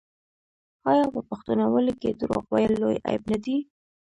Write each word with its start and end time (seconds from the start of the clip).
آیا 0.91 1.05
په 1.13 1.19
پښتونولۍ 1.29 1.93
کې 2.01 2.09
دروغ 2.19 2.43
ویل 2.53 2.73
لوی 2.81 2.97
عیب 3.07 3.23
نه 3.31 3.37
دی؟ 3.43 3.57